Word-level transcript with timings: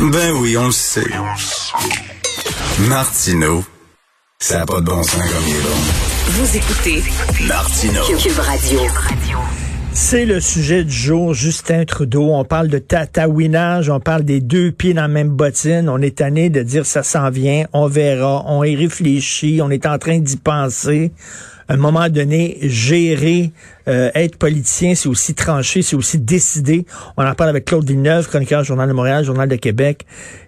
Ben 0.00 0.32
oui, 0.40 0.56
on 0.56 0.64
le 0.64 0.72
sait. 0.72 1.04
Martineau, 2.88 3.62
ça 4.38 4.60
n'a 4.60 4.66
pas 4.66 4.80
de 4.80 4.86
bon 4.86 5.02
sens 5.02 5.20
comme 5.20 5.44
il 5.46 5.56
est 5.56 5.60
bon. 5.60 5.68
Vous 6.28 6.56
écoutez 6.56 7.02
Martineau. 7.46 8.00
Cube 8.18 8.38
Radio. 8.38 8.80
C'est 9.92 10.24
le 10.24 10.40
sujet 10.40 10.84
du 10.84 10.92
jour, 10.92 11.34
Justin 11.34 11.84
Trudeau. 11.84 12.30
On 12.32 12.46
parle 12.46 12.68
de 12.68 12.78
tatouinage, 12.78 13.90
on 13.90 14.00
parle 14.00 14.22
des 14.22 14.40
deux 14.40 14.72
pieds 14.72 14.94
dans 14.94 15.02
la 15.02 15.08
même 15.08 15.28
bottine. 15.28 15.90
On 15.90 16.00
est 16.00 16.16
tanné 16.16 16.48
de 16.48 16.62
dire 16.62 16.86
ça 16.86 17.02
s'en 17.02 17.28
vient, 17.28 17.66
on 17.74 17.86
verra, 17.86 18.44
on 18.46 18.64
y 18.64 18.76
réfléchit, 18.76 19.60
on 19.62 19.68
est 19.68 19.84
en 19.84 19.98
train 19.98 20.18
d'y 20.18 20.38
penser. 20.38 21.12
À 21.70 21.74
un 21.74 21.76
moment 21.76 22.08
donné, 22.10 22.56
gérer, 22.62 23.54
euh, 23.86 24.10
être 24.16 24.36
politicien, 24.40 24.96
c'est 24.96 25.08
aussi 25.08 25.36
trancher, 25.36 25.82
c'est 25.82 25.94
aussi 25.94 26.18
décider. 26.18 26.82
On 27.16 27.22
en 27.22 27.32
parle 27.38 27.50
avec 27.50 27.64
Claude 27.64 27.86
Villeneuve, 27.86 28.26
chroniqueur 28.26 28.64
Journal 28.64 28.88
de 28.88 28.92
Montréal, 28.92 29.22
Journal 29.22 29.48
de 29.48 29.54
Québec. 29.54 30.02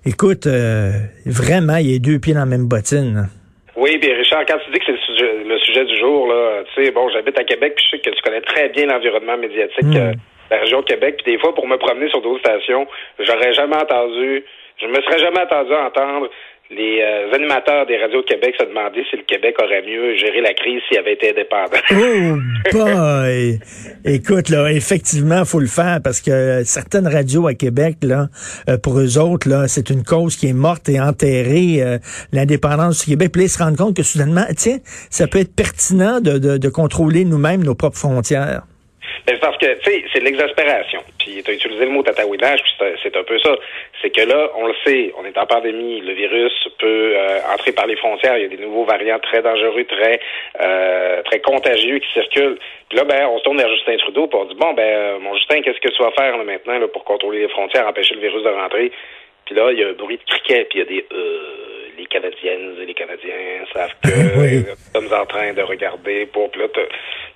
Écoute, 0.04 0.48
euh, 0.48 0.90
vraiment, 1.24 1.76
il 1.76 1.92
y 1.92 1.94
a 1.94 2.00
deux 2.00 2.18
pieds 2.18 2.34
dans 2.34 2.40
la 2.40 2.50
même 2.50 2.66
bottine. 2.66 3.30
Oui, 3.76 3.98
bien 3.98 4.16
Richard, 4.16 4.44
quand 4.48 4.58
tu 4.66 4.72
dis 4.72 4.80
que 4.80 4.86
c'est 4.86 4.98
le 4.98 4.98
sujet, 5.06 5.30
le 5.46 5.58
sujet 5.60 5.84
du 5.84 5.96
jour, 5.96 6.26
là, 6.26 6.64
tu 6.74 6.84
sais, 6.84 6.90
bon, 6.90 7.08
j'habite 7.14 7.38
à 7.38 7.44
Québec, 7.44 7.74
puis 7.76 7.84
je 7.86 7.96
sais 7.96 8.02
que 8.02 8.10
tu 8.10 8.22
connais 8.22 8.40
très 8.42 8.70
bien 8.70 8.86
l'environnement 8.86 9.38
médiatique 9.38 9.94
Mm. 9.94 9.96
euh, 9.96 10.12
de 10.14 10.50
la 10.50 10.58
région 10.58 10.80
de 10.80 10.86
Québec, 10.86 11.22
puis 11.22 11.34
des 11.34 11.38
fois, 11.38 11.54
pour 11.54 11.68
me 11.68 11.76
promener 11.76 12.10
sur 12.10 12.20
d'autres 12.20 12.40
stations, 12.40 12.84
j'aurais 13.20 13.54
jamais 13.54 13.76
entendu, 13.76 14.42
je 14.82 14.86
me 14.88 15.00
serais 15.06 15.20
jamais 15.20 15.38
attendu 15.40 15.72
à 15.72 15.86
entendre 15.86 16.28
les 16.76 17.02
euh, 17.02 17.34
animateurs 17.34 17.86
des 17.86 17.98
radios 17.98 18.22
Québec 18.22 18.54
se 18.58 18.64
demander 18.64 19.04
si 19.10 19.16
le 19.16 19.22
Québec 19.22 19.54
aurait 19.62 19.82
mieux 19.82 20.16
géré 20.16 20.40
la 20.40 20.54
crise 20.54 20.80
s'il 20.88 20.98
avait 20.98 21.14
été 21.14 21.30
indépendant. 21.30 21.78
Oh 22.74 22.78
boy! 22.78 23.58
Écoute, 24.04 24.48
là, 24.48 24.72
effectivement, 24.72 25.44
faut 25.44 25.60
le 25.60 25.66
faire 25.66 26.00
parce 26.02 26.20
que 26.20 26.62
certaines 26.64 27.06
radios 27.06 27.46
à 27.46 27.54
Québec, 27.54 27.96
là, 28.02 28.28
euh, 28.68 28.78
pour 28.78 28.98
eux 28.98 29.18
autres, 29.18 29.48
là, 29.48 29.68
c'est 29.68 29.90
une 29.90 30.04
cause 30.04 30.36
qui 30.36 30.48
est 30.48 30.52
morte 30.52 30.88
et 30.88 31.00
enterrée, 31.00 31.82
euh, 31.82 31.98
l'indépendance 32.32 33.00
du 33.00 33.10
Québec. 33.10 33.32
Puis 33.32 33.42
là, 33.42 33.46
ils 33.46 33.50
se 33.50 33.62
rendent 33.62 33.76
compte 33.76 33.96
que 33.96 34.02
soudainement, 34.02 34.44
tiens, 34.56 34.78
ça 35.10 35.26
peut 35.26 35.40
être 35.40 35.54
pertinent 35.54 36.20
de, 36.20 36.38
de, 36.38 36.56
de 36.56 36.68
contrôler 36.68 37.24
nous-mêmes 37.24 37.64
nos 37.64 37.74
propres 37.74 37.98
frontières. 37.98 38.62
Ben, 39.26 39.34
c'est 39.34 39.40
parce 39.40 39.56
que, 39.58 39.66
tu 39.80 39.90
sais, 39.90 40.04
c'est 40.12 40.20
l'exaspération. 40.20 41.00
Puis, 41.18 41.42
tu 41.42 41.50
as 41.50 41.54
utilisé 41.54 41.84
le 41.84 41.90
mot 41.90 42.02
tatouinage, 42.02 42.62
puis 42.62 42.72
c'est- 43.02 43.16
un 43.16 43.24
peu 43.24 43.38
ça. 43.40 43.54
C'est 44.00 44.10
que 44.10 44.22
là, 44.22 44.50
on 44.56 44.66
le 44.66 44.74
sait, 44.86 45.12
on 45.18 45.24
est 45.24 45.36
en 45.36 45.46
pandémie, 45.46 46.00
le 46.00 46.12
virus 46.14 46.52
peut 46.78 47.12
euh, 47.14 47.40
entrer 47.54 47.72
par 47.72 47.86
les 47.86 47.96
frontières. 47.96 48.36
Il 48.38 48.42
y 48.42 48.46
a 48.46 48.48
des 48.48 48.56
nouveaux 48.64 48.84
variants 48.84 49.18
très 49.18 49.42
dangereux, 49.42 49.84
très 49.84 50.18
euh, 50.60 51.22
très 51.22 51.40
contagieux 51.40 51.98
qui 51.98 52.12
circulent. 52.12 52.58
Puis 52.88 52.98
là, 52.98 53.04
ben, 53.04 53.26
on 53.26 53.38
se 53.38 53.44
tourne 53.44 53.58
vers 53.58 53.68
Justin 53.68 53.96
Trudeau 53.98 54.26
pour 54.26 54.46
dit, 54.46 54.54
bon, 54.54 54.72
ben, 54.72 54.82
euh, 54.82 55.18
mon 55.18 55.34
Justin, 55.36 55.60
qu'est-ce 55.62 55.80
que 55.80 55.88
tu 55.94 56.02
vas 56.02 56.10
faire 56.12 56.36
là, 56.36 56.44
maintenant 56.44 56.78
là, 56.78 56.88
pour 56.88 57.04
contrôler 57.04 57.40
les 57.40 57.48
frontières, 57.48 57.86
empêcher 57.86 58.14
le 58.14 58.20
virus 58.20 58.42
de 58.42 58.48
rentrer? 58.48 58.90
Puis 59.46 59.54
là, 59.54 59.70
il 59.72 59.78
y 59.78 59.84
a 59.84 59.88
un 59.88 59.92
bruit 59.92 60.16
de 60.18 60.24
criquet, 60.24 60.66
puis 60.70 60.78
il 60.78 60.82
y 60.82 60.82
a 60.82 60.84
des 60.86 61.06
euh, 61.12 61.81
les 61.98 62.06
Canadiennes 62.06 62.74
et 62.80 62.86
les 62.86 62.94
Canadiens 62.94 63.64
savent 63.72 63.94
que 64.02 64.38
Oui. 64.40 64.64
nous 64.94 65.00
sommes 65.08 65.12
en 65.20 65.26
train 65.26 65.52
de 65.52 65.62
regarder 65.62 66.26
pour 66.32 66.50
puis 66.50 66.60
là, 66.60 66.68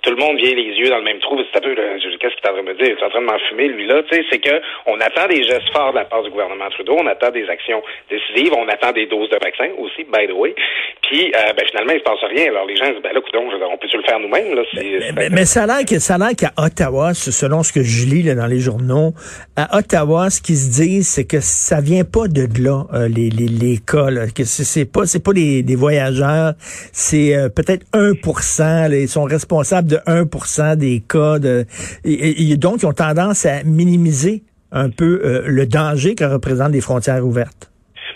tout 0.03 0.11
le 0.11 0.17
monde 0.17 0.37
vient 0.39 0.55
les 0.55 0.71
yeux 0.79 0.89
dans 0.89 0.99
le 0.99 1.05
même 1.05 1.19
trou. 1.19 1.39
C'est 1.51 1.59
un 1.59 1.62
peu 1.62 1.75
qu'est-ce 1.75 2.35
qu'il 2.37 2.45
est 2.45 2.49
en 2.49 2.53
train 2.55 2.62
de 2.62 2.69
me 2.69 2.75
dire? 2.75 2.95
Il 2.95 2.99
est 2.99 3.05
en 3.05 3.11
train 3.11 3.21
de 3.21 3.27
m'enfumer, 3.27 3.69
lui 3.69 3.87
là. 3.87 4.03
Tu 4.09 4.17
sais, 4.17 4.23
c'est 4.31 4.39
que 4.39 4.55
on 4.87 5.01
attend 5.01 5.27
des 5.29 5.43
gestes 5.43 5.69
forts 5.73 5.91
de 5.93 5.99
la 5.99 6.05
part 6.05 6.23
du 6.23 6.31
gouvernement 6.31 6.71
Trudeau, 6.71 6.97
on 6.99 7.07
attend 7.07 7.31
des 7.31 7.49
actions 7.49 7.83
décisives, 8.11 8.53
on 8.57 8.69
attend 8.69 8.93
des 8.93 9.07
doses 9.07 9.31
de 9.31 9.39
vaccins 9.43 9.71
aussi, 9.79 10.05
by 10.05 10.27
the 10.29 10.33
way. 10.37 10.55
Puis 11.03 11.33
euh, 11.34 11.53
ben, 11.57 11.65
finalement, 11.71 11.93
il 11.93 11.99
se 11.99 12.05
passe 12.05 12.23
rien. 12.31 12.51
Alors 12.51 12.67
les 12.67 12.77
gens 12.77 12.87
disent 12.93 13.03
ben 13.03 13.12
là, 13.12 13.21
coudonc, 13.21 13.49
on 13.51 13.79
peut-tu 13.79 13.97
le 13.97 14.03
faire 14.05 14.21
nous-mêmes? 14.21 14.55
Là, 14.55 14.62
C'est- 14.73 14.83
Mais, 14.83 15.01
c'est- 15.01 15.12
mais- 15.12 15.29
mais 15.31 15.45
ça 15.45 15.65
a 15.65 15.67
l'air 15.67 15.81
que- 15.84 16.34
qu'à 16.37 16.53
Ottawa, 16.59 17.15
selon 17.15 17.62
ce 17.62 17.73
que 17.73 17.83
je 17.83 18.07
lis 18.07 18.23
là, 18.23 18.34
dans 18.34 18.47
les 18.47 18.59
journaux, 18.61 19.12
à 19.57 19.77
Ottawa, 19.79 20.31
ce 20.31 20.41
qu'ils 20.41 20.57
se 20.57 20.71
disent, 20.83 21.09
c'est 21.09 21.27
que 21.27 21.41
ça 21.41 21.81
vient 21.81 22.05
pas 22.05 22.29
de 22.29 22.47
là, 22.62 22.84
euh, 22.95 23.09
les, 23.09 23.31
les, 23.31 23.47
les 23.49 23.79
cas, 23.79 24.11
là, 24.11 24.27
que 24.27 24.45
c'est 24.65 24.85
pas 24.85 25.07
c'est 25.07 25.21
pas 25.21 25.33
des, 25.33 25.77
voyageurs, 25.77 26.55
c'est 26.93 27.35
euh, 27.37 27.49
peut-être 27.49 27.85
1%, 27.93 28.89
là, 28.89 28.97
ils 28.99 29.09
sont 29.09 29.25
responsables 29.25 29.89
de 29.89 29.97
1% 30.06 30.77
des 30.77 31.00
cas 31.00 31.39
de 31.39 31.67
et, 32.05 32.56
donc 32.56 32.83
ils 32.83 32.87
ont 32.87 32.93
tendance 32.93 33.47
à 33.47 33.62
minimiser 33.65 34.44
un 34.72 34.91
peu 34.91 35.21
euh, 35.25 35.43
le 35.47 35.67
danger 35.67 36.15
que 36.15 36.25
représentent 36.25 36.72
des 36.72 36.81
frontières 36.81 37.25
ouvertes. 37.25 37.71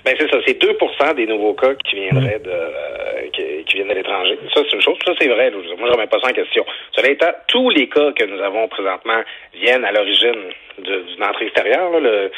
Ben 0.04 0.14
c'est 0.18 0.30
ça, 0.30 0.38
c'est 0.46 0.60
2% 0.62 1.14
des 1.14 1.26
nouveaux 1.26 1.54
cas 1.54 1.74
qui 1.84 1.96
viendraient 1.96 2.38
de 2.40 2.50
euh, 2.50 3.28
qui, 3.32 3.64
qui 3.64 3.76
viennent 3.76 3.88
de 3.88 3.94
l'étranger. 3.94 4.38
Ça, 4.54 4.62
c'est 4.68 4.74
une 4.76 4.82
chose. 4.82 4.96
Ça, 5.04 5.12
c'est 5.20 5.28
vrai. 5.28 5.50
Moi, 5.50 5.88
je 5.88 5.92
remets 5.92 6.06
pas 6.06 6.18
ça 6.20 6.28
en 6.28 6.32
question. 6.32 6.64
Cela 6.92 7.10
étant, 7.10 7.30
tous 7.48 7.70
les 7.70 7.88
cas 7.88 8.12
que 8.12 8.24
nous 8.24 8.40
avons 8.42 8.66
présentement 8.68 9.20
viennent 9.54 9.84
à 9.84 9.92
l'origine 9.92 10.36
d'une 10.78 11.22
entrée 11.24 11.44
extérieure. 11.46 11.90
là. 11.90 12.00
Le, 12.00 12.30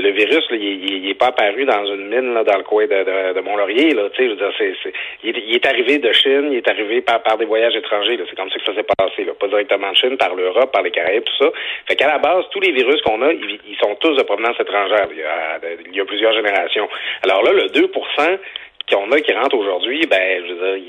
le, 0.00 0.10
virus, 0.10 0.48
là, 0.50 0.56
il, 0.56 0.62
il- 0.84 1.04
il 1.04 1.10
est 1.10 1.14
pas 1.14 1.26
apparu 1.26 1.64
dans 1.66 1.84
une 1.84 2.08
mine 2.08 2.32
là, 2.32 2.42
dans 2.44 2.56
le 2.56 2.62
coin 2.64 2.86
de, 2.86 3.34
de, 3.34 3.40
Mont-Laurier. 3.40 3.92
Là, 3.92 4.04
je 4.16 4.22
veux 4.22 4.36
dire, 4.36 4.52
c'est- 4.56 4.92
il, 5.24 5.54
est, 5.54 5.66
arrivé 5.66 5.98
de 5.98 6.10
Chine, 6.12 6.48
il 6.52 6.58
est 6.58 6.68
arrivé 6.68 7.02
par, 7.02 7.22
par 7.22 7.36
des 7.36 7.44
voyages 7.44 7.76
étrangers. 7.76 8.18
C'est 8.30 8.36
comme 8.36 8.48
ça 8.50 8.58
que 8.58 8.64
ça 8.64 8.74
s'est 8.74 8.86
passé. 8.96 9.24
Là. 9.24 9.32
Pas 9.38 9.48
directement 9.48 9.90
de 9.90 9.96
Chine, 9.96 10.16
par 10.16 10.34
l'Europe, 10.34 10.72
par 10.72 10.82
les 10.82 10.90
Caraïbes, 10.90 11.24
tout 11.24 11.44
ça. 11.44 11.50
Fait 11.86 11.96
qu'à 11.96 12.06
la 12.06 12.18
base, 12.18 12.44
tous 12.52 12.60
les 12.60 12.72
virus 12.72 13.00
qu'on 13.02 13.20
a, 13.22 13.32
ils, 13.32 13.58
ils 13.68 13.76
sont 13.76 13.94
tous 13.96 14.14
de 14.16 14.22
provenance 14.22 14.58
étrangère. 14.58 15.08
Il 15.12 15.18
y 15.18 15.22
a, 15.24 15.58
il 15.90 15.94
y 15.96 16.00
a 16.00 16.04
plusieurs 16.06 16.32
générations. 16.32 16.88
Alors 17.22 17.42
là, 17.42 17.52
le 17.52 17.66
2% 17.68 18.38
qu'on 18.90 19.10
a 19.12 19.20
qui 19.20 19.32
rentre 19.32 19.56
aujourd'hui, 19.56 20.06
ben, 20.10 20.42
je 20.46 20.52
veux 20.52 20.76
dire, 20.78 20.84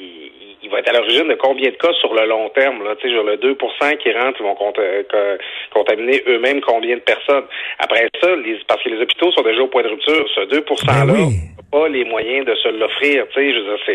il, 0.63 0.69
va 0.69 0.79
être 0.79 0.89
à 0.89 0.93
l'origine 0.93 1.27
de 1.27 1.35
combien 1.35 1.69
de 1.69 1.75
cas 1.75 1.91
sur 1.99 2.13
le 2.13 2.25
long 2.27 2.49
terme, 2.49 2.83
là, 2.83 2.95
tu 2.95 3.07
sais, 3.07 3.13
sur 3.13 3.23
le 3.23 3.35
2% 3.37 3.97
qui 3.97 4.11
rentrent, 4.13 4.39
ils 4.39 4.43
vont 4.43 4.55
cont- 4.55 4.73
euh, 4.79 5.03
co- 5.11 5.43
contaminer 5.79 6.23
eux-mêmes 6.27 6.61
combien 6.61 6.95
de 6.95 7.01
personnes? 7.01 7.43
Après 7.79 8.07
ça, 8.21 8.29
les, 8.43 8.57
parce 8.67 8.81
que 8.83 8.89
les 8.89 8.99
hôpitaux 9.01 9.31
sont 9.33 9.43
déjà 9.43 9.61
au 9.61 9.67
point 9.67 9.83
de 9.83 9.89
rupture, 9.89 10.25
ce 10.33 10.41
2% 10.47 10.87
là, 10.87 11.05
Ben 11.05 11.13
oui. 11.13 11.35
on 11.71 11.77
n'a 11.79 11.83
pas 11.83 11.87
les 11.89 12.05
moyens 12.05 12.45
de 12.47 12.55
se 12.55 12.69
l'offrir. 12.69 13.25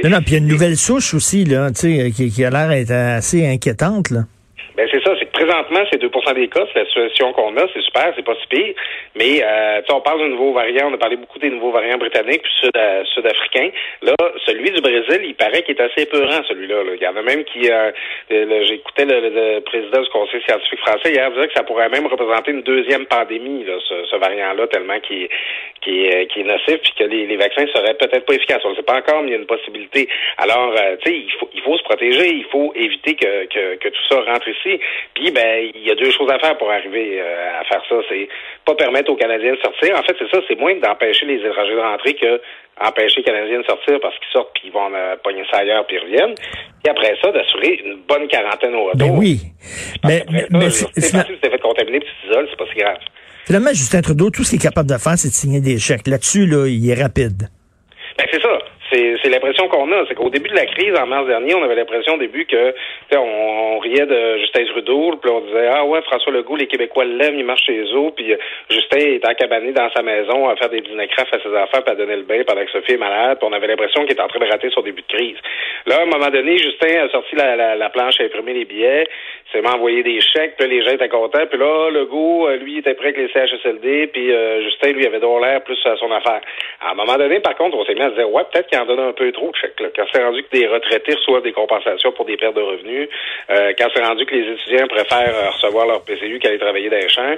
Non, 0.05 0.11
non, 0.11 0.17
puis 0.19 0.29
il 0.29 0.33
y 0.33 0.37
a 0.37 0.39
une 0.39 0.47
nouvelle 0.49 0.77
souche 0.77 1.15
aussi 1.15 1.45
là, 1.45 1.71
tu 1.71 1.97
sais, 1.97 2.11
qui, 2.15 2.31
qui 2.31 2.45
a 2.45 2.50
l'air 2.50 2.69
d'être 2.69 2.93
assez 2.93 3.45
inquiétante 3.47 4.11
là. 4.11 4.21
Ben 4.78 4.87
c'est 4.93 5.03
ça, 5.03 5.12
c'est 5.19 5.27
que 5.27 5.33
présentement, 5.33 5.81
c'est 5.91 6.00
2% 6.00 6.34
des 6.34 6.47
cas, 6.47 6.65
c'est 6.72 6.78
la 6.78 6.87
situation 6.87 7.33
qu'on 7.33 7.56
a, 7.56 7.66
c'est 7.75 7.83
super, 7.83 8.12
c'est 8.15 8.25
pas 8.25 8.37
si 8.41 8.47
pire. 8.47 8.75
Mais 9.16 9.43
euh, 9.43 9.81
on 9.91 10.00
parle 10.00 10.21
d'un 10.21 10.28
nouveau 10.28 10.53
variant, 10.53 10.89
on 10.89 10.94
a 10.94 10.99
parlé 10.99 11.16
beaucoup 11.16 11.41
des 11.41 11.50
nouveaux 11.50 11.72
variants 11.72 11.99
britanniques 11.99 12.43
puis 12.43 12.53
sud- 12.61 12.71
euh, 12.77 13.03
sud-africains. 13.12 13.71
Là, 14.03 14.15
celui 14.47 14.71
du 14.71 14.81
Brésil, 14.81 15.22
il 15.25 15.34
paraît 15.34 15.65
qu'il 15.65 15.75
est 15.77 15.83
assez 15.83 16.06
peurant, 16.06 16.44
celui-là. 16.47 16.84
là. 16.84 16.93
Il 16.94 17.03
y 17.03 17.09
en 17.09 17.17
a 17.17 17.22
même 17.22 17.43
qui 17.43 17.69
euh, 17.69 17.91
j'écoutais 18.31 19.05
le, 19.05 19.59
président 19.62 20.00
du 20.00 20.09
Conseil 20.11 20.43
scientifique 20.47 20.78
français 20.78 21.11
hier 21.11 21.28
dire 21.33 21.49
que 21.49 21.55
ça 21.55 21.65
pourrait 21.65 21.88
même 21.88 22.06
représenter 22.06 22.53
une 22.53 22.62
deuxième 22.62 23.06
pandémie, 23.06 23.65
là, 23.65 23.75
ce, 23.81 24.05
ce 24.05 24.15
variant-là, 24.15 24.69
tellement 24.69 25.00
qu'il 25.00 25.28
qui 25.81 26.06
est, 26.06 26.27
qui 26.33 26.41
est 26.41 26.44
nocif 26.44 26.78
puis 26.83 26.93
que 26.99 27.05
les, 27.05 27.27
les 27.27 27.37
vaccins 27.37 27.66
seraient 27.75 27.94
peut-être 27.94 28.27
pas 28.27 28.34
efficaces. 28.34 28.62
On 28.65 28.71
ne 28.71 28.77
sait 28.77 28.83
pas 28.83 28.99
encore, 28.99 29.22
mais 29.22 29.28
il 29.28 29.33
y 29.33 29.37
a 29.37 29.39
une 29.39 29.47
possibilité. 29.47 30.09
Alors, 30.37 30.72
euh, 30.77 30.97
tu 31.03 31.11
sais, 31.11 31.16
il 31.19 31.33
faut, 31.39 31.49
il 31.55 31.62
faut 31.62 31.77
se 31.77 31.83
protéger, 31.84 32.28
il 32.28 32.44
faut 32.50 32.72
éviter 32.75 33.15
que, 33.15 33.47
que, 33.47 33.77
que 33.77 33.88
tout 33.88 34.05
ça 34.09 34.21
rentre 34.21 34.49
ici. 34.49 34.81
Puis, 35.15 35.31
ben, 35.31 35.71
il 35.75 35.87
y 35.87 35.91
a 35.91 35.94
deux 35.94 36.11
choses 36.11 36.31
à 36.31 36.38
faire 36.38 36.56
pour 36.59 36.71
arriver 36.71 37.21
euh, 37.21 37.61
à 37.61 37.65
faire 37.65 37.83
ça. 37.88 37.97
C'est 38.09 38.28
pas 38.65 38.75
permettre 38.75 39.11
aux 39.11 39.17
Canadiens 39.17 39.53
de 39.55 39.61
sortir. 39.61 39.97
En 39.97 40.03
fait, 40.03 40.17
c'est 40.19 40.31
ça, 40.31 40.43
c'est 40.49 40.59
moins 40.59 40.75
d'empêcher 40.75 41.27
les 41.27 41.44
étrangers 41.44 41.75
de 41.75 41.81
rentrer 41.81 42.15
que 42.15 42.41
empêcher 42.81 43.17
les 43.19 43.22
Canadiens 43.25 43.61
de 43.61 43.65
sortir 43.65 43.99
parce 44.00 44.17
qu'ils 44.19 44.33
sortent 44.33 44.53
puis 44.55 44.65
ils 44.67 44.72
vont 44.72 44.91
euh, 44.94 45.17
pogner 45.22 45.43
ça 45.50 45.59
ailleurs 45.59 45.87
puis 45.87 45.97
ils 45.97 46.03
reviennent. 46.03 46.34
Puis 46.34 46.91
après 46.91 47.17
ça, 47.21 47.33
d'assurer 47.33 47.81
une 47.84 47.97
bonne 48.09 48.28
quarantaine 48.28 48.75
au 48.75 48.84
retour. 48.84 48.99
Ben 48.99 49.19
oui. 49.19 49.41
Mais, 50.05 50.22
Après 50.22 50.47
mais, 50.50 50.71
ça, 50.71 50.87
mais 50.94 51.03
c'est 51.03 51.41
t'es 51.41 51.50
fait 51.50 51.59
contaminer 51.59 52.00
puis 52.00 52.09
tu 52.09 52.28
t'isoles, 52.28 52.47
c'est 52.50 52.56
pas 52.56 52.67
si 52.72 52.78
grave. 52.78 52.99
Finalement, 53.49 53.71
Justin 53.73 54.03
Trudeau, 54.03 54.29
tout 54.29 54.45
ce 54.45 54.51
qu'il 54.51 54.59
est 54.59 54.63
capable 54.63 54.91
de 54.91 54.99
faire, 54.99 55.17
c'est 55.17 55.29
de 55.29 55.33
signer 55.33 55.63
des 55.63 55.79
chèques. 55.79 56.07
Là-dessus, 56.07 56.45
là, 56.45 56.67
il 56.67 56.87
est 56.91 57.03
rapide. 57.03 57.49
Ben, 58.19 58.27
c'est 58.31 58.43
ça. 58.43 58.58
C'est, 58.91 59.28
l'impression 59.28 59.69
qu'on 59.69 59.91
a. 59.93 60.04
C'est 60.09 60.15
qu'au 60.15 60.31
début 60.31 60.49
de 60.49 60.54
la 60.54 60.66
crise, 60.66 60.94
en 60.99 61.06
mars 61.06 61.26
dernier, 61.26 61.54
on 61.54 61.62
avait 61.62 61.75
l'impression 61.75 62.15
au 62.15 62.19
début 62.19 62.47
que, 62.47 62.75
on, 63.12 63.19
on 63.19 63.78
riait 63.78 64.06
de 64.06 64.38
Justin 64.38 64.65
Trudeau, 64.66 65.16
puis 65.21 65.31
on 65.31 65.41
disait, 65.41 65.69
ah 65.72 65.84
ouais, 65.84 66.00
François 66.03 66.32
Legault, 66.32 66.56
les 66.56 66.66
Québécois 66.66 67.04
l'aiment, 67.04 67.38
il 67.38 67.44
marche 67.44 67.65
chez 67.65 67.81
eux, 67.81 68.10
puis 68.16 68.32
euh, 68.32 68.37
Justin 68.71 68.99
est 68.99 69.26
encabané 69.26 69.72
dans 69.72 69.91
sa 69.91 70.03
maison 70.03 70.49
à 70.49 70.56
faire 70.56 70.70
des 70.70 70.81
dîners 70.81 71.08
crafts 71.08 71.35
à 71.35 71.40
ses 71.40 71.49
enfants, 71.49 71.82
puis 71.85 71.93
à 71.93 71.94
donner 71.94 72.17
le 72.17 72.23
bain 72.23 72.43
pendant 72.46 72.64
que 72.64 72.70
Sophie 72.70 72.94
est 72.94 72.99
malade, 72.99 73.38
puis 73.38 73.49
on 73.49 73.52
avait 73.52 73.67
l'impression 73.67 74.02
qu'il 74.02 74.12
était 74.12 74.23
en 74.23 74.29
train 74.29 74.40
de 74.40 74.50
rater 74.50 74.70
son 74.70 74.82
début 74.82 75.02
de 75.02 75.14
crise. 75.14 75.37
Là, 75.87 76.00
à 76.00 76.02
un 76.02 76.06
moment 76.06 76.31
donné, 76.31 76.58
Justin 76.58 77.05
a 77.05 77.08
sorti 77.11 77.37
la, 77.37 77.56
la, 77.56 77.76
la 77.76 77.91
planche 77.91 78.20
à 78.20 78.25
imprimer 78.25 78.55
les 78.55 78.64
billets, 78.64 79.06
s'est 79.52 79.67
envoyer 79.67 80.02
des 80.02 80.20
chèques, 80.20 80.56
puis 80.58 80.69
les 80.69 80.82
gens 80.82 80.91
étaient 80.91 81.08
contents, 81.08 81.46
puis 81.49 81.58
là, 81.58 81.91
Legault, 81.91 82.49
euh, 82.49 82.56
lui, 82.56 82.79
était 82.79 82.94
prêt 82.94 83.08
avec 83.08 83.19
les 83.19 83.29
CHSLD, 83.29 84.08
puis 84.08 84.32
euh, 84.32 84.62
Justin, 84.62 84.93
lui, 84.93 85.06
avait 85.06 85.20
donc 85.20 85.43
l'air 85.43 85.62
plus 85.62 85.79
à 85.87 85.96
son 85.96 86.11
affaire. 86.11 86.41
À 86.81 86.93
un 86.93 86.94
moment 86.94 87.17
donné, 87.17 87.41
par 87.41 87.56
contre, 87.56 87.76
on 87.76 87.84
s'est 87.84 87.94
mis 87.94 88.02
à 88.02 88.11
se 88.11 88.14
dire, 88.14 88.31
ouais, 88.31 88.43
peut-être 88.50 88.69
qu'il 88.69 88.78
en 88.79 88.87
donne 88.87 89.01
un 89.01 89.13
peu 89.13 89.31
trop 89.33 89.51
de 89.51 89.57
chèques, 89.57 89.81
là. 89.81 89.89
Quand 89.95 90.05
c'est 90.13 90.23
rendu 90.23 90.43
que 90.43 90.57
des 90.57 90.67
retraités 90.67 91.15
reçoivent 91.15 91.43
des 91.43 91.53
compensations 91.53 92.13
pour 92.13 92.25
des 92.25 92.37
pertes 92.37 92.57
de 92.57 92.63
revenus, 92.63 93.09
euh, 93.51 93.73
quand 93.79 93.89
c'est 93.95 94.05
rendu 94.05 94.25
que 94.27 94.35
les 94.35 94.53
étudiants 94.53 94.87
préfèrent 94.89 95.35
euh, 95.35 95.51
recevoir 95.51 95.87
leur 95.87 96.03
PCU 96.03 96.39
qu'aller 96.39 96.59
travailler 96.59 96.91
dans 96.91 96.97
les 96.97 97.09
champs, 97.09 97.35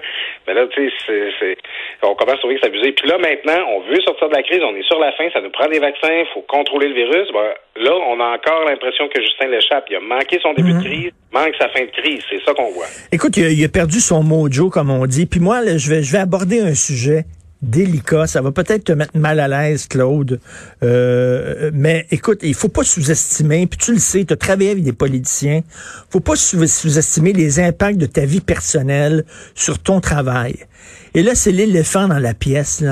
ben 0.46 0.54
là, 0.54 0.66
tu 0.68 0.90
sais, 1.06 1.56
on 2.02 2.14
commence 2.14 2.34
à 2.34 2.38
trouver 2.38 2.54
que 2.54 2.60
c'est 2.62 2.68
abusé. 2.68 2.92
Puis 2.92 3.08
là, 3.08 3.18
maintenant, 3.18 3.64
on 3.68 3.80
veut 3.80 4.00
sortir 4.02 4.28
de 4.28 4.34
la 4.34 4.42
crise, 4.42 4.60
on 4.62 4.74
est 4.76 4.86
sur 4.86 4.98
la 4.98 5.12
fin, 5.12 5.28
ça 5.32 5.40
nous 5.40 5.50
prend 5.50 5.68
des 5.68 5.78
vaccins, 5.78 6.12
il 6.12 6.26
faut 6.32 6.42
contrôler 6.42 6.88
le 6.88 6.94
virus. 6.94 7.28
Ben, 7.32 7.52
là, 7.76 7.92
on 8.08 8.20
a 8.20 8.34
encore 8.34 8.64
l'impression 8.66 9.08
que 9.08 9.20
Justin 9.20 9.48
l'échappe. 9.48 9.86
Il 9.90 9.96
a 9.96 10.00
manqué 10.00 10.38
son 10.42 10.54
début 10.54 10.72
de 10.72 10.82
crise, 10.82 11.12
manque 11.32 11.54
sa 11.58 11.68
fin 11.68 11.84
de 11.84 11.90
crise. 11.90 12.22
C'est 12.30 12.42
ça 12.44 12.54
qu'on 12.54 12.70
voit. 12.70 12.86
Écoute, 13.12 13.36
il 13.36 13.44
a, 13.44 13.48
il 13.48 13.64
a 13.64 13.68
perdu 13.68 14.00
son 14.00 14.22
mojo, 14.22 14.70
comme 14.70 14.90
on 14.90 15.06
dit. 15.06 15.26
Puis 15.26 15.40
moi, 15.40 15.60
là, 15.60 15.78
je 15.78 15.90
vais, 15.90 16.02
je 16.02 16.12
vais 16.12 16.18
aborder 16.18 16.60
un 16.60 16.74
sujet 16.74 17.24
délicat. 17.62 18.26
Ça 18.26 18.40
va 18.40 18.52
peut-être 18.52 18.84
te 18.84 18.92
mettre 18.92 19.16
mal 19.16 19.40
à 19.40 19.48
l'aise, 19.48 19.86
Claude. 19.86 20.40
Euh, 20.82 21.70
mais 21.74 22.06
écoute, 22.10 22.40
il 22.42 22.54
faut 22.54 22.68
pas 22.68 22.84
sous-estimer, 22.84 23.66
puis 23.66 23.78
tu 23.78 23.92
le 23.92 23.98
sais, 23.98 24.24
tu 24.24 24.32
as 24.32 24.36
travaillé 24.36 24.70
avec 24.70 24.84
des 24.84 24.92
politiciens, 24.92 25.62
faut 26.10 26.20
pas 26.20 26.36
sous-estimer 26.36 27.32
les 27.32 27.60
impacts 27.60 27.98
de 27.98 28.06
ta 28.06 28.24
vie 28.24 28.40
personnelle 28.40 29.24
sur 29.54 29.78
ton 29.78 30.00
travail. 30.00 30.66
Et 31.14 31.22
là, 31.22 31.34
c'est 31.34 31.50
l'éléphant 31.50 32.06
dans 32.06 32.18
la 32.18 32.34
pièce. 32.34 32.84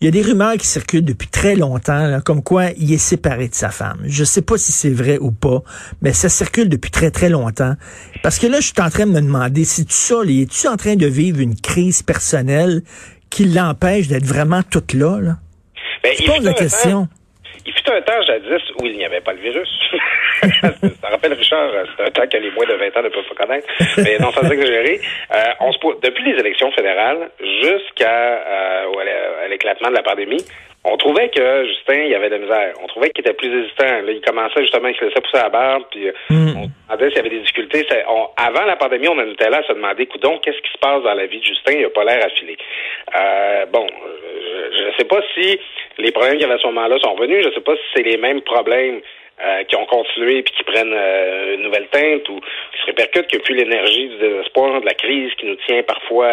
Il 0.00 0.04
y 0.04 0.08
a 0.08 0.10
des 0.10 0.22
rumeurs 0.22 0.56
qui 0.56 0.66
circulent 0.66 1.04
depuis 1.04 1.28
très 1.28 1.56
longtemps, 1.56 2.20
comme 2.24 2.42
quoi 2.42 2.70
il 2.76 2.92
est 2.92 2.98
séparé 2.98 3.48
de 3.48 3.54
sa 3.54 3.70
femme. 3.70 3.98
Je 4.04 4.22
sais 4.22 4.42
pas 4.42 4.56
si 4.58 4.70
c'est 4.70 4.90
vrai 4.90 5.18
ou 5.18 5.32
pas, 5.32 5.62
mais 6.00 6.12
ça 6.12 6.28
circule 6.28 6.68
depuis 6.68 6.92
très, 6.92 7.10
très 7.10 7.28
longtemps. 7.28 7.74
Parce 8.22 8.38
que 8.38 8.46
là, 8.46 8.60
je 8.60 8.66
suis 8.66 8.80
en 8.80 8.90
train 8.90 9.06
de 9.06 9.12
me 9.12 9.20
demander, 9.20 9.64
si 9.64 9.84
tu 9.84 9.94
ça, 9.94 10.16
es-tu 10.24 10.68
en 10.68 10.76
train 10.76 10.94
de 10.94 11.06
vivre 11.06 11.40
une 11.40 11.56
crise 11.56 12.02
personnelle? 12.02 12.82
Qui 13.30 13.44
l'empêche 13.46 14.08
d'être 14.08 14.26
vraiment 14.26 14.62
toute 14.62 14.92
là? 14.92 15.18
là? 15.20 15.36
Ben, 16.02 16.12
je 16.18 16.24
pose 16.26 16.44
la 16.44 16.52
question. 16.52 17.08
il 17.66 17.72
fut 17.72 17.90
un 17.90 18.02
temps 18.02 18.20
jadis 18.26 18.62
où 18.78 18.86
il 18.86 18.96
n'y 18.96 19.04
avait 19.04 19.20
pas 19.20 19.32
le 19.32 19.40
virus. 19.40 19.68
ça 20.42 21.08
rappelle 21.10 21.32
Richard, 21.32 21.70
c'est 21.96 22.04
un 22.04 22.10
temps 22.10 22.26
que 22.30 22.36
les 22.36 22.50
moins 22.50 22.66
de 22.66 22.74
20 22.74 22.96
ans 22.98 23.02
ne 23.02 23.08
peuvent 23.08 23.24
pas 23.34 23.46
connaître. 23.46 23.66
Mais 23.98 24.18
non, 24.18 24.30
sans 24.32 24.48
exagérer, 24.50 25.00
euh, 25.32 25.44
on 25.60 25.72
se 25.72 25.78
depuis 26.02 26.24
les 26.32 26.38
élections 26.38 26.70
fédérales 26.72 27.30
jusqu'à 27.62 28.10
euh, 28.10 29.48
l'éclatement 29.48 29.88
de 29.88 29.94
la 29.94 30.02
pandémie, 30.02 30.44
on 30.84 30.96
trouvait 30.98 31.30
que 31.30 31.66
Justin, 31.66 32.02
il 32.04 32.10
y 32.10 32.14
avait 32.14 32.28
de 32.28 32.34
la 32.34 32.40
misère. 32.40 32.74
On 32.82 32.86
trouvait 32.86 33.08
qu'il 33.10 33.22
était 33.22 33.32
plus 33.32 33.48
hésitant. 33.48 34.02
Là, 34.02 34.12
il 34.12 34.20
commençait 34.20 34.60
justement, 34.60 34.88
il 34.88 34.96
se 34.96 35.04
laissait 35.06 35.20
pousser 35.20 35.42
la 35.42 35.48
barbe, 35.48 35.84
puis 35.90 36.08
euh, 36.08 36.12
mm. 36.28 36.56
on 36.56 36.68
demandait 36.94 37.08
s'il 37.08 37.16
y 37.16 37.20
avait 37.20 37.30
des 37.30 37.40
difficultés. 37.40 37.86
avant 38.36 38.64
la 38.66 38.76
pandémie, 38.76 39.08
on 39.08 39.18
en 39.18 39.30
était 39.30 39.48
là 39.48 39.58
à 39.58 39.62
se 39.62 39.72
demander, 39.72 40.06
coudon, 40.06 40.38
qu'est-ce 40.38 40.60
qui 40.60 40.72
se 40.72 40.78
passe 40.78 41.02
dans 41.02 41.14
la 41.14 41.24
vie 41.24 41.40
de 41.40 41.44
Justin? 41.44 41.72
Il 41.72 41.84
a 41.86 41.90
pas 41.90 42.04
l'air 42.04 42.22
affilé. 42.24 42.58
Euh, 43.16 43.66
bon, 43.72 43.86
je 44.76 44.84
ne 44.84 44.92
sais 44.98 45.04
pas 45.04 45.20
si 45.34 45.58
les 45.98 46.12
problèmes 46.12 46.34
qu'il 46.34 46.42
y 46.42 46.44
avait 46.44 46.54
à 46.54 46.58
ce 46.58 46.66
moment-là 46.66 46.98
sont 47.02 47.14
revenus. 47.14 47.42
Je 47.42 47.48
ne 47.48 47.54
sais 47.54 47.60
pas 47.60 47.76
si 47.76 47.82
c'est 47.94 48.02
les 48.02 48.18
mêmes 48.18 48.42
problèmes 48.42 49.00
euh, 49.42 49.64
qui 49.64 49.76
ont 49.76 49.86
continué 49.86 50.42
puis 50.42 50.52
qui 50.54 50.64
prennent 50.64 50.94
euh, 50.94 51.54
une 51.54 51.62
nouvelle 51.62 51.88
teinte 51.88 52.28
ou 52.28 52.38
qui 52.40 52.80
se 52.82 52.86
répercutent, 52.86 53.34
a 53.34 53.38
plus 53.38 53.54
l'énergie 53.54 54.08
du 54.08 54.18
désespoir, 54.18 54.82
de 54.82 54.86
la 54.86 54.94
crise 54.94 55.32
qui 55.38 55.46
nous 55.46 55.56
tient 55.66 55.82
parfois 55.82 56.28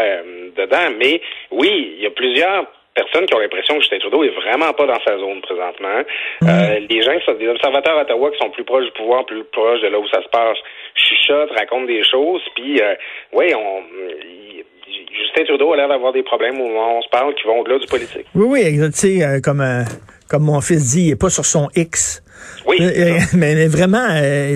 dedans. 0.57 0.91
Mais 0.99 1.21
oui, 1.51 1.93
il 1.95 2.03
y 2.03 2.05
a 2.05 2.11
plusieurs 2.11 2.65
personnes 2.93 3.25
qui 3.25 3.35
ont 3.35 3.39
l'impression 3.39 3.75
que 3.75 3.81
Justin 3.81 3.99
Trudeau 3.99 4.23
est 4.23 4.35
vraiment 4.35 4.73
pas 4.73 4.85
dans 4.85 4.99
sa 5.05 5.17
zone 5.17 5.41
présentement. 5.41 6.03
Euh, 6.43 6.79
les 6.89 7.01
gens 7.01 7.17
qui 7.17 7.25
sont 7.25 7.37
des 7.37 7.47
observateurs 7.47 7.97
à 7.97 8.01
Ottawa 8.01 8.31
qui 8.31 8.37
sont 8.37 8.49
plus 8.51 8.63
proches 8.63 8.85
du 8.85 8.91
pouvoir, 8.91 9.25
plus 9.25 9.43
proches 9.45 9.81
de 9.81 9.87
là 9.87 9.99
où 9.99 10.07
ça 10.09 10.21
se 10.21 10.29
passe, 10.29 10.57
chuchotent, 10.95 11.51
racontent 11.55 11.85
des 11.85 12.03
choses, 12.03 12.41
puis 12.55 12.81
euh, 12.81 12.95
oui, 13.33 13.53
on 13.55 13.83
Justin 15.11 15.45
Trudeau 15.45 15.73
a 15.73 15.77
l'air 15.77 15.87
d'avoir 15.87 16.11
des 16.11 16.23
problèmes 16.23 16.59
où 16.59 16.65
on 16.65 17.01
se 17.01 17.09
parle 17.09 17.33
qui 17.35 17.43
vont 17.43 17.59
au-delà 17.59 17.79
du 17.79 17.87
politique. 17.87 18.25
Oui, 18.35 18.63
oui, 18.63 18.91
tu 18.91 18.91
sais, 18.93 19.23
euh, 19.23 19.39
comme 19.41 19.63
comme 20.27 20.43
mon 20.43 20.61
fils 20.61 20.91
dit, 20.91 21.03
il 21.03 21.09
n'est 21.09 21.15
pas 21.15 21.29
sur 21.29 21.45
son 21.45 21.69
X. 21.75 22.23
Oui. 22.65 22.77
mais, 23.33 23.67
vraiment, 23.67 24.07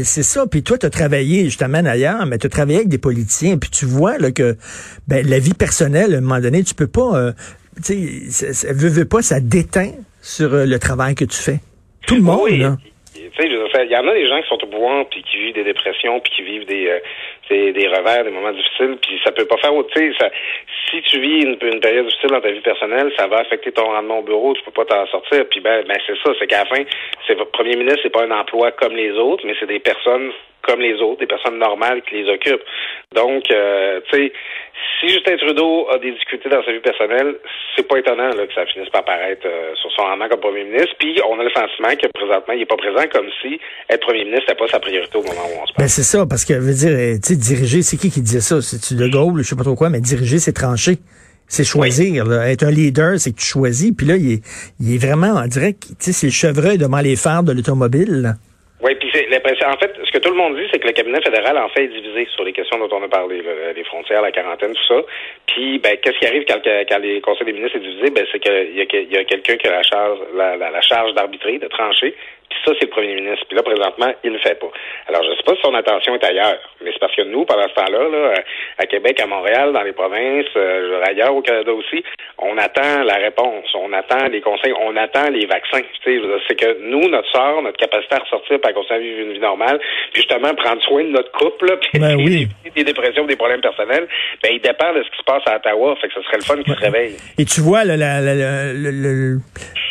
c'est 0.04 0.24
ça. 0.24 0.46
Puis 0.48 0.64
toi, 0.64 0.78
tu 0.78 0.86
as 0.86 0.90
travaillé, 0.90 1.46
justement 1.46 1.84
ailleurs, 1.86 2.26
mais 2.26 2.38
tu 2.38 2.48
as 2.48 2.50
travaillé 2.50 2.78
avec 2.78 2.88
des 2.88 2.98
politiciens, 2.98 3.58
puis 3.58 3.70
tu 3.70 3.86
vois 3.86 4.18
là, 4.18 4.32
que 4.32 4.56
ben, 5.08 5.28
la 5.28 5.38
vie 5.38 5.54
personnelle, 5.54 6.16
à 6.16 6.18
un 6.18 6.22
moment 6.22 6.40
donné, 6.40 6.64
tu 6.64 6.76
peux 6.76 6.88
pas 6.88 7.34
tu 7.84 8.32
sais, 8.32 8.54
ça 8.54 8.74
veut, 8.74 8.90
veut 8.90 9.08
pas, 9.08 9.22
ça 9.22 9.40
déteint 9.40 9.92
sur 10.22 10.54
euh, 10.54 10.66
le 10.66 10.80
travail 10.80 11.16
que 11.16 11.26
tu 11.26 11.38
fais. 11.38 11.60
Tout 12.08 12.16
le 12.16 12.22
monde, 12.22 12.42
oui. 12.44 12.60
là. 12.60 12.78
Il 13.38 13.92
y 13.92 13.98
en 13.98 14.08
a 14.08 14.14
des 14.14 14.28
gens 14.28 14.42
qui 14.42 14.48
sont 14.48 14.64
au 14.64 14.68
pouvoir 14.68 15.06
puis 15.10 15.22
qui 15.24 15.38
vivent 15.38 15.56
des 15.56 15.64
dépressions 15.64 16.20
puis 16.22 16.32
qui 16.32 16.44
vivent 16.44 16.66
des, 16.66 16.88
euh, 16.88 17.74
des, 17.74 17.88
revers, 17.88 18.24
des 18.24 18.32
moments 18.32 18.54
difficiles, 18.54 18.98
puis 19.02 19.20
ça 19.24 19.32
peut 19.32 19.46
pas 19.46 19.58
faire 19.58 19.76
autre. 19.76 19.90
Ça, 20.18 20.30
si 20.90 21.02
tu 21.02 21.20
vis 21.20 21.42
une, 21.44 21.58
une, 21.62 21.80
période 21.82 22.06
difficile 22.06 22.30
dans 22.30 22.42
ta 22.42 22.52
vie 22.52 22.62
personnelle, 22.62 23.12
ça 23.18 23.28
va 23.28 23.40
affecter 23.40 23.72
ton 23.72 23.86
rendement 23.86 24.20
au 24.20 24.24
bureau, 24.24 24.54
tu 24.54 24.64
peux 24.64 24.72
pas 24.72 24.86
t'en 24.86 25.06
sortir. 25.08 25.46
Puis 25.50 25.60
ben, 25.60 25.84
ben 25.88 25.98
c'est 26.08 26.18
ça, 26.24 26.32
c'est 26.40 26.48
qu'à 26.48 26.64
la 26.64 26.66
fin, 26.66 26.84
c'est 27.28 27.36
votre 27.36 27.52
premier 27.52 27.76
ministre, 27.76 28.00
c'est 28.04 28.14
pas 28.14 28.24
un 28.24 28.32
emploi 28.32 28.72
comme 28.72 28.96
les 28.96 29.12
autres, 29.12 29.46
mais 29.46 29.56
c'est 29.60 29.68
des 29.68 29.80
personnes 29.80 30.32
comme 30.66 30.82
les 30.82 30.96
autres, 31.02 31.20
des 31.20 31.28
personnes 31.28 31.60
normales 31.60 32.02
qui 32.04 32.16
les 32.16 32.30
occupent. 32.30 32.66
Donc, 33.14 33.44
euh, 33.52 34.02
tu 34.10 34.18
sais, 34.18 34.34
si 35.00 35.10
Justin 35.10 35.38
Trudeau 35.38 35.88
a 35.92 36.00
des 36.00 36.12
difficultés 36.12 36.50
dans 36.50 36.64
sa 36.64 36.72
vie 36.72 36.80
personnelle, 36.80 37.36
c'est 37.76 37.88
pas 37.88 37.98
étonnant 37.98 38.30
là, 38.30 38.48
que 38.48 38.54
ça 38.54 38.66
finisse 38.66 38.90
par 38.90 39.02
apparaître 39.02 39.46
euh, 39.46 39.74
sur 39.76 39.92
son 39.92 40.04
rendement 40.04 40.28
comme 40.28 40.40
premier 40.40 40.64
ministre. 40.64 40.96
Puis, 41.00 41.20
on 41.28 41.40
a 41.40 41.44
le 41.44 41.50
sentiment 41.52 41.96
que 41.96 42.08
présentement, 42.14 42.54
il 42.54 42.62
est 42.62 42.66
pas 42.66 42.78
présent 42.78 43.06
comme 43.14 43.28
si 43.42 43.60
être 43.90 44.02
premier 44.02 44.26
ministre 44.26 44.50
n'était 44.50 44.60
pas 44.60 44.68
sa 44.68 44.80
priorité 44.80 45.18
au 45.18 45.24
moment 45.24 45.46
où 45.46 45.62
on 45.62 45.66
se 45.66 45.74
parle. 45.74 45.86
Ben, 45.86 45.88
c'est 45.88 46.04
ça, 46.04 46.26
parce 46.28 46.46
que, 46.46 46.54
veut 46.54 46.74
dire, 46.74 46.92
euh, 46.92 47.16
tu 47.22 47.34
sais, 47.34 47.36
diriger, 47.36 47.82
c'est 47.82 47.98
qui 47.98 48.10
qui 48.10 48.22
disait 48.22 48.42
ça? 48.42 48.62
C'est-tu 48.62 48.96
De 48.96 49.08
Gaulle, 49.08 49.44
je 49.44 49.50
sais 49.50 49.56
pas 49.56 49.64
trop 49.64 49.76
quoi, 49.76 49.90
mais 49.90 50.02
diriger, 50.02 50.40
c'est 50.40 50.54
trancher. 50.54 50.98
C'est 51.48 51.64
choisir. 51.64 52.26
Être 52.42 52.64
un 52.64 52.72
leader, 52.72 53.20
c'est 53.20 53.32
que 53.32 53.38
tu 53.38 53.46
choisis. 53.46 53.92
Puis 53.96 54.08
là, 54.08 54.16
il 54.16 54.34
est, 54.34 54.42
il 54.80 54.96
est 54.96 54.98
vraiment, 54.98 55.36
on 55.38 55.46
dirait 55.46 55.76
c'est 56.00 56.26
le 56.26 56.32
chevreuil 56.32 56.80
devant 56.80 57.02
les 57.02 57.16
phares 57.16 57.44
de 57.44 57.52
l'automobile. 57.52 58.34
Oui, 58.86 58.94
puis 58.94 59.10
c'est. 59.12 59.26
En 59.66 59.78
fait, 59.78 59.98
ce 60.04 60.12
que 60.12 60.20
tout 60.20 60.30
le 60.30 60.38
monde 60.38 60.56
dit, 60.58 60.68
c'est 60.72 60.78
que 60.78 60.86
le 60.86 60.94
cabinet 60.94 61.20
fédéral 61.20 61.58
en 61.58 61.70
fait 61.70 61.86
est 61.86 61.88
divisé 61.88 62.28
sur 62.36 62.44
les 62.44 62.54
questions 62.54 62.78
dont 62.78 62.96
on 62.96 63.02
a 63.02 63.08
parlé, 63.08 63.42
les 63.76 63.84
frontières, 63.84 64.22
la 64.22 64.32
quarantaine, 64.32 64.74
tout 64.74 64.88
ça. 64.88 65.02
Puis, 65.48 65.80
ben, 65.80 65.98
qu'est-ce 65.98 66.20
qui 66.20 66.28
arrive 66.28 66.46
quand, 66.48 66.62
quand 66.64 67.00
les 67.00 67.20
conseils 67.20 67.48
des 67.48 67.54
ministres 67.54 67.78
est 67.78 67.80
divisé 67.80 68.12
Ben, 68.12 68.28
c'est 68.32 68.40
qu'il 68.40 68.76
y 68.76 68.82
a, 68.82 68.84
y 68.84 69.18
a 69.18 69.24
quelqu'un 69.24 69.58
qui 69.58 69.68
a 69.68 69.72
la 69.72 69.82
charge, 69.82 70.20
la, 70.36 70.56
la 70.58 70.82
charge 70.82 71.16
d'arbitrer, 71.16 71.58
de 71.58 71.68
trancher. 71.68 72.14
Puis 72.56 72.64
ça, 72.66 72.72
c'est 72.80 72.86
le 72.86 72.92
premier 72.92 73.16
ministre. 73.16 73.46
Puis 73.48 73.58
là, 73.58 73.64
présentement, 73.64 74.12
il 74.24 74.32
ne 74.32 74.38
le 74.38 74.42
fait 74.42 74.56
pas. 74.56 74.72
Alors, 75.10 75.24
je 75.24 75.32
ne 75.32 75.36
sais 75.36 75.44
pas 75.44 75.56
si 75.56 75.62
son 75.62 75.74
attention 75.74 76.16
est 76.16 76.24
ailleurs, 76.24 76.60
mais 76.82 76.92
c'est 76.94 77.00
parce 77.00 77.16
que 77.16 77.24
nous, 77.24 77.44
pendant 77.44 77.68
ce 77.68 77.74
temps-là, 77.76 78.08
là, 78.08 78.34
à 78.78 78.86
Québec, 78.86 79.20
à 79.20 79.28
Montréal, 79.28 79.74
dans 79.74 79.84
les 79.84 79.92
provinces, 79.92 80.46
euh, 80.56 81.04
ailleurs 81.04 81.36
au 81.36 81.42
Canada 81.42 81.74
aussi, 81.74 82.04
on 82.38 82.58
attend 82.58 83.04
la 83.04 83.16
réponse, 83.16 83.66
on 83.76 83.92
attend 83.92 84.28
les 84.32 84.40
conseils, 84.40 84.74
on 84.80 84.96
attend 84.96 85.30
les 85.30 85.46
vaccins. 85.46 85.82
C'est 86.04 86.56
que 86.56 86.90
nous, 86.90 87.10
notre 87.10 87.30
sort, 87.32 87.62
notre 87.62 87.78
capacité 87.78 88.16
à 88.16 88.20
ressortir, 88.20 88.60
pour 88.62 88.74
continuer 88.74 89.00
à 89.00 89.02
vivre 89.02 89.20
une 89.20 89.34
vie 89.34 89.40
normale, 89.40 89.80
puis 90.14 90.22
justement 90.22 90.54
prendre 90.56 90.82
soin 90.84 91.04
de 91.04 91.10
notre 91.10 91.32
couple, 91.32 91.78
puis 91.82 92.00
ben 92.00 92.16
oui. 92.16 92.48
des 92.74 92.84
dépressions, 92.84 93.26
des 93.26 93.36
problèmes 93.36 93.62
personnels, 93.62 94.08
ben 94.42 94.52
il 94.54 94.62
dépend 94.62 94.94
de 94.94 95.04
ce 95.04 95.10
qui 95.12 95.18
se 95.18 95.24
passe 95.24 95.44
à 95.48 95.58
Ottawa. 95.58 95.96
Fait 96.00 96.08
que 96.08 96.14
ce 96.14 96.22
serait 96.22 96.38
le 96.38 96.44
fun 96.44 96.64
qu'il 96.64 96.74
se 96.74 96.80
réveille. 96.80 97.16
Et 97.38 97.46
tu 97.46 97.62
vois, 97.62 97.84
la, 97.84 97.98
la, 97.98 98.22
la, 98.22 98.74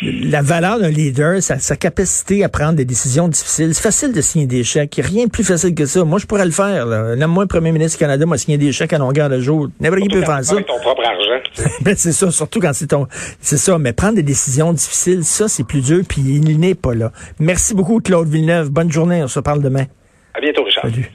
la 0.01 0.41
valeur 0.41 0.79
d'un 0.79 0.89
leader, 0.89 1.41
sa, 1.41 1.59
sa 1.59 1.75
capacité 1.75 2.43
à 2.43 2.49
prendre 2.55 2.73
des 2.75 2.85
décisions 2.85 3.27
difficiles. 3.27 3.75
C'est 3.75 3.83
facile 3.83 4.13
de 4.13 4.21
signer 4.21 4.47
des 4.47 4.63
chèques. 4.63 4.97
Il 4.97 5.01
n'y 5.01 5.05
a 5.05 5.09
rien 5.09 5.25
de 5.25 5.29
plus 5.29 5.43
facile 5.43 5.75
que 5.75 5.85
ça. 5.85 6.05
Moi, 6.05 6.19
je 6.19 6.25
pourrais 6.25 6.45
le 6.45 6.51
faire. 6.51 6.87
Moi, 7.27 7.47
premier 7.47 7.73
ministre 7.73 7.97
du 7.97 7.99
Canada 7.99 8.25
m'a 8.25 8.37
signé 8.37 8.57
des 8.57 8.71
chèques 8.71 8.93
à 8.93 8.97
longueur 8.97 9.27
de 9.27 9.41
jour. 9.41 9.67
N'importe 9.81 10.03
qui 10.03 10.07
peut 10.07 10.23
faire 10.23 10.41
ça. 10.41 10.53
Avec 10.53 10.65
ton 10.65 10.79
propre 10.79 11.03
argent. 11.05 11.43
ben, 11.81 11.95
c'est 11.97 12.13
ça, 12.13 12.31
surtout 12.31 12.61
quand 12.61 12.71
c'est 12.71 12.87
ton... 12.87 13.07
C'est 13.41 13.57
ça, 13.57 13.77
mais 13.77 13.91
prendre 13.91 14.15
des 14.15 14.23
décisions 14.23 14.71
difficiles, 14.71 15.25
ça, 15.25 15.49
c'est 15.49 15.65
plus 15.65 15.81
dur, 15.81 16.03
puis 16.07 16.21
il 16.21 16.57
n'est 16.57 16.75
pas 16.75 16.93
là. 16.93 17.11
Merci 17.39 17.75
beaucoup, 17.75 17.99
Claude 17.99 18.29
Villeneuve. 18.29 18.69
Bonne 18.69 18.91
journée. 18.91 19.21
On 19.21 19.27
se 19.27 19.41
parle 19.41 19.61
demain. 19.61 19.85
À 20.33 20.39
bientôt, 20.39 20.63
Richard. 20.63 20.83
Salut. 20.83 21.11